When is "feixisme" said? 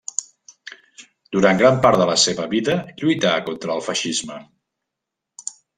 3.91-4.43